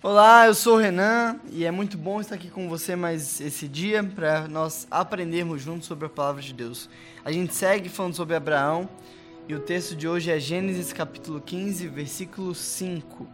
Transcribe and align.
Olá, 0.00 0.46
eu 0.46 0.54
sou 0.54 0.76
o 0.76 0.78
Renan 0.78 1.40
e 1.50 1.64
é 1.64 1.72
muito 1.72 1.98
bom 1.98 2.20
estar 2.20 2.36
aqui 2.36 2.48
com 2.48 2.68
você 2.68 2.94
mais 2.94 3.40
esse 3.40 3.66
dia 3.66 4.04
para 4.04 4.46
nós 4.46 4.86
aprendermos 4.88 5.60
juntos 5.60 5.88
sobre 5.88 6.06
a 6.06 6.08
palavra 6.08 6.40
de 6.40 6.54
Deus. 6.54 6.88
A 7.24 7.32
gente 7.32 7.52
segue 7.52 7.88
falando 7.88 8.14
sobre 8.14 8.36
Abraão 8.36 8.88
e 9.48 9.56
o 9.56 9.58
texto 9.58 9.96
de 9.96 10.06
hoje 10.06 10.30
é 10.30 10.38
Gênesis 10.38 10.92
capítulo 10.92 11.40
15, 11.40 11.88
versículo 11.88 12.54
5. 12.54 13.26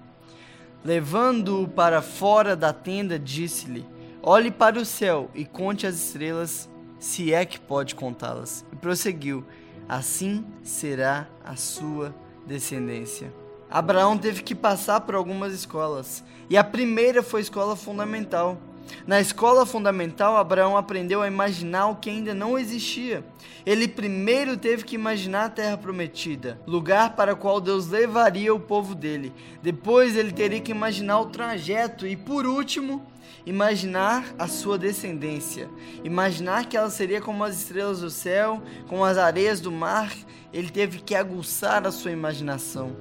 Levando-o 0.83 1.69
para 1.69 2.01
fora 2.01 2.57
da 2.57 2.73
tenda, 2.73 3.19
disse-lhe: 3.19 3.85
Olhe 4.23 4.51
para 4.51 4.79
o 4.79 4.87
céu 4.87 5.31
e 5.35 5.45
conte 5.45 5.87
as 5.87 5.97
estrelas, 5.97 6.67
se 6.99 7.31
é 7.31 7.45
que 7.45 7.61
pode 7.61 7.95
contá-las. 7.95 8.65
E 8.73 8.77
prosseguiu: 8.77 9.45
Assim 9.87 10.43
será 10.63 11.29
a 11.45 11.57
sua 11.57 12.15
descendência. 12.47 13.44
Abraão 13.75 14.17
teve 14.17 14.41
que 14.41 14.55
passar 14.55 15.01
por 15.01 15.17
algumas 15.17 15.53
escolas. 15.53 16.23
E 16.49 16.57
a 16.57 16.63
primeira 16.63 17.25
foi 17.25 17.41
a 17.41 17.43
escola 17.43 17.75
fundamental. 17.75 18.57
Na 19.05 19.21
escola 19.21 19.67
fundamental, 19.67 20.37
Abraão 20.37 20.77
aprendeu 20.77 21.21
a 21.21 21.27
imaginar 21.27 21.89
o 21.89 21.97
que 21.97 22.09
ainda 22.09 22.33
não 22.33 22.57
existia. 22.57 23.25
Ele 23.67 23.89
primeiro 23.89 24.57
teve 24.57 24.85
que 24.85 24.95
imaginar 24.95 25.47
a 25.47 25.51
terra 25.51 25.77
prometida, 25.77 26.61
lugar 26.69 27.17
para 27.17 27.33
o 27.33 27.37
qual 27.37 27.61
Deus 27.61 27.89
levaria 27.89 28.55
o 28.55 28.61
povo 28.61 28.95
dele. 28.95 29.33
Depois, 29.61 30.17
ele 30.17 30.31
teria 30.31 30.61
que 30.61 30.71
imaginar 30.71 31.19
o 31.19 31.27
trajeto 31.27 32.07
e, 32.07 32.15
por 32.15 32.47
último, 32.47 33.05
imaginar 33.45 34.25
a 34.39 34.47
sua 34.47 34.79
descendência. 34.79 35.69
Imaginar 36.05 36.67
que 36.67 36.77
ela 36.77 36.91
seria 36.91 37.21
como 37.21 37.43
as 37.43 37.57
estrelas 37.57 37.99
do 37.99 38.11
céu, 38.11 38.63
como 38.87 39.05
as 39.05 39.19
areias 39.19 39.59
do 39.59 39.73
mar. 39.73 40.13
Ele 40.53 40.71
teve 40.71 41.01
que 41.01 41.17
aguçar 41.17 41.85
a 41.85 41.91
sua 41.91 42.13
imaginação. 42.13 42.95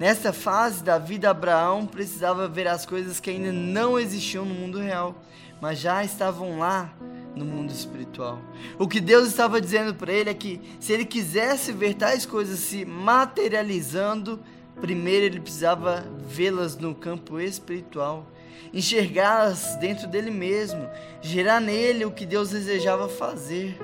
Nessa 0.00 0.32
fase 0.32 0.82
da 0.82 0.96
vida, 0.96 1.28
Abraão 1.28 1.84
precisava 1.84 2.48
ver 2.48 2.66
as 2.66 2.86
coisas 2.86 3.20
que 3.20 3.28
ainda 3.28 3.52
não 3.52 3.98
existiam 3.98 4.46
no 4.46 4.54
mundo 4.54 4.78
real, 4.78 5.14
mas 5.60 5.78
já 5.78 6.02
estavam 6.02 6.58
lá 6.58 6.90
no 7.36 7.44
mundo 7.44 7.70
espiritual. 7.70 8.38
O 8.78 8.88
que 8.88 8.98
Deus 8.98 9.28
estava 9.28 9.60
dizendo 9.60 9.94
para 9.94 10.10
ele 10.10 10.30
é 10.30 10.34
que 10.34 10.58
se 10.80 10.94
ele 10.94 11.04
quisesse 11.04 11.70
ver 11.70 11.92
tais 11.92 12.24
coisas 12.24 12.60
se 12.60 12.82
materializando, 12.86 14.40
primeiro 14.80 15.26
ele 15.26 15.40
precisava 15.40 16.02
vê-las 16.26 16.78
no 16.78 16.94
campo 16.94 17.38
espiritual, 17.38 18.26
enxergá-las 18.72 19.76
dentro 19.76 20.08
dele 20.08 20.30
mesmo, 20.30 20.88
gerar 21.20 21.60
nele 21.60 22.06
o 22.06 22.10
que 22.10 22.24
Deus 22.24 22.48
desejava 22.48 23.06
fazer. 23.06 23.76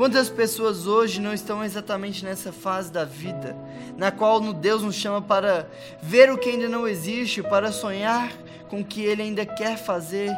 Quantas 0.00 0.30
pessoas 0.30 0.86
hoje 0.86 1.20
não 1.20 1.34
estão 1.34 1.62
exatamente 1.62 2.24
nessa 2.24 2.50
fase 2.50 2.90
da 2.90 3.04
vida, 3.04 3.54
na 3.98 4.10
qual 4.10 4.40
Deus 4.54 4.82
nos 4.82 4.94
chama 4.94 5.20
para 5.20 5.68
ver 6.00 6.32
o 6.32 6.38
que 6.38 6.48
ainda 6.48 6.70
não 6.70 6.88
existe, 6.88 7.42
para 7.42 7.70
sonhar 7.70 8.32
com 8.70 8.80
o 8.80 8.84
que 8.84 9.02
Ele 9.04 9.20
ainda 9.20 9.44
quer 9.44 9.76
fazer? 9.76 10.32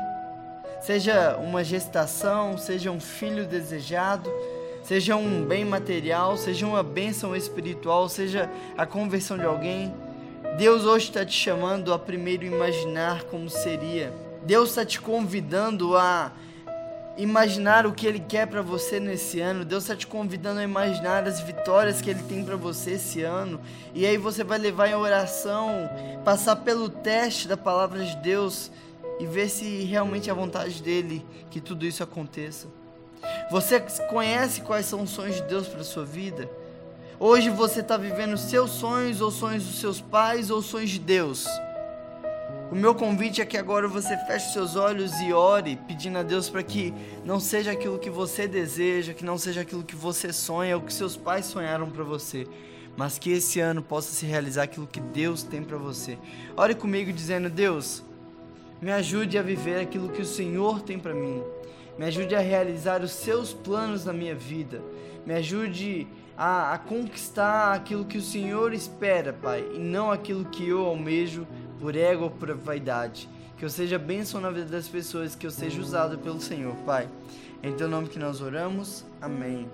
Seja 0.81 1.37
uma 1.37 1.63
gestação, 1.63 2.59
seja 2.59 2.91
um 2.91 2.99
filho 2.99 3.47
desejado, 3.47 4.29
seja 4.83 5.15
um 5.15 5.45
bem 5.45 5.65
material, 5.65 6.37
seja 6.37 6.67
uma 6.67 6.83
bênção 6.83 7.37
espiritual, 7.37 8.09
seja 8.09 8.51
a 8.77 8.85
conversão 8.85 9.39
de 9.39 9.45
alguém. 9.45 9.95
Deus 10.59 10.85
hoje 10.85 11.07
está 11.07 11.25
te 11.25 11.39
chamando 11.39 11.95
a 11.95 11.99
primeiro 12.01 12.45
imaginar 12.45 13.23
como 13.27 13.49
seria. 13.49 14.13
Deus 14.43 14.71
está 14.71 14.85
te 14.85 15.01
convidando 15.01 15.97
a 15.97 16.33
imaginar 17.17 17.87
o 17.87 17.93
que 17.93 18.07
Ele 18.07 18.21
quer 18.21 18.47
para 18.47 18.63
você 18.63 18.99
nesse 18.99 19.41
ano. 19.41 19.65
Deus 19.65 19.85
está 19.85 19.97
te 19.97 20.07
convidando 20.07 20.61
a 20.61 20.65
imaginar 20.65 21.27
as 21.27 21.41
vitórias 21.41 22.01
que 22.01 22.11
Ele 22.11 22.23
tem 22.23 22.45
para 22.45 22.57
você 22.57 22.93
esse 22.93 23.23
ano. 23.23 23.61
E 23.95 24.07
aí 24.07 24.17
você 24.17 24.43
vai 24.43 24.59
levar 24.59 24.89
em 24.89 24.95
oração, 24.95 25.89
passar 26.25 26.57
pelo 26.57 26.89
teste 26.89 27.47
da 27.49 27.57
palavra 27.57 28.05
de 28.05 28.17
Deus 28.17 28.71
e 29.21 29.27
ver 29.27 29.49
se 29.49 29.85
realmente 29.85 30.29
é 30.29 30.33
a 30.33 30.37
vontade 30.37 30.83
dele 30.83 31.25
que 31.51 31.61
tudo 31.61 31.85
isso 31.85 32.03
aconteça. 32.03 32.67
Você 33.51 33.81
conhece 34.11 34.63
quais 34.63 34.87
são 34.87 35.03
os 35.03 35.11
sonhos 35.11 35.37
de 35.37 35.43
Deus 35.43 35.69
para 35.69 35.85
sua 35.85 36.05
vida? 36.05 36.51
Hoje 37.21 37.51
você 37.51 37.81
está 37.81 37.97
vivendo 37.97 38.37
seus 38.37 38.73
sonhos 38.73 39.21
ou 39.21 39.31
sonhos 39.31 39.65
dos 39.65 39.79
seus 39.79 40.01
pais 40.01 40.51
ou 40.51 40.61
sonhos 40.61 40.91
de 40.91 40.99
Deus? 40.99 41.47
O 42.73 42.75
meu 42.75 42.95
convite 42.95 43.43
é 43.43 43.45
que 43.45 43.59
agora 43.59 43.87
você 43.87 44.17
feche 44.17 44.51
seus 44.51 44.77
olhos 44.77 45.13
e 45.21 45.31
ore, 45.31 45.79
pedindo 45.87 46.17
a 46.17 46.23
Deus 46.23 46.49
para 46.49 46.63
que 46.63 46.95
não 47.23 47.39
seja 47.39 47.71
aquilo 47.71 47.99
que 47.99 48.09
você 48.09 48.49
deseja, 48.49 49.13
que 49.13 49.27
não 49.27 49.37
seja 49.37 49.61
aquilo 49.61 49.83
que 49.83 49.95
você 49.95 50.33
sonha 50.33 50.75
ou 50.75 50.81
que 50.81 50.91
seus 50.91 51.15
pais 51.15 51.45
sonharam 51.45 51.91
para 51.91 52.03
você, 52.03 52.47
mas 52.97 53.19
que 53.19 53.31
esse 53.31 53.61
ano 53.61 53.83
possa 53.83 54.15
se 54.15 54.25
realizar 54.25 54.63
aquilo 54.63 54.87
que 54.87 55.01
Deus 55.01 55.43
tem 55.43 55.63
para 55.63 55.77
você. 55.77 56.17
Ore 56.57 56.75
comigo 56.75 57.13
dizendo: 57.13 57.51
Deus, 57.51 58.03
me 58.81 58.91
ajude 58.91 59.37
a 59.37 59.43
viver 59.43 59.79
aquilo 59.79 60.09
que 60.09 60.23
o 60.23 60.27
Senhor 60.27 60.81
tem 60.81 60.99
para 60.99 61.13
mim. 61.13 61.43
Me 61.99 62.07
ajude 62.07 62.35
a 62.35 62.41
realizar 62.41 63.03
os 63.03 63.13
seus 63.13 63.53
planos 63.53 64.07
na 64.07 64.15
minha 64.15 64.35
vida. 64.35 64.81
Me 65.27 65.35
ajude 65.35 66.09
a, 66.37 66.73
a, 66.73 66.79
conquistar 66.79 67.75
aquilo 67.75 68.07
que 68.07 68.17
o 68.17 68.23
Senhor 68.23 68.73
espera, 68.73 69.33
Pai, 69.33 69.63
e 69.75 69.79
não 69.79 70.11
aquilo 70.11 70.47
que 70.47 70.67
eu 70.67 70.87
almejo 70.87 71.47
por 71.83 71.97
ego 71.97 72.25
ou 72.25 72.31
por 72.31 72.55
vaidade. 72.55 73.29
Que 73.59 73.65
eu 73.65 73.69
seja 73.69 73.99
bênção 73.99 74.41
na 74.41 74.51
vida 74.51 74.67
das 74.67 74.87
pessoas, 74.87 75.35
que 75.35 75.47
eu 75.47 75.51
seja 75.51 75.81
usado 75.81 76.17
pelo 76.17 76.41
Senhor, 76.41 76.75
Pai. 76.87 77.09
Em 77.61 77.73
teu 77.73 77.89
nome 77.89 78.09
que 78.09 78.19
nós 78.19 78.41
oramos. 78.41 79.05
Amém. 79.21 79.69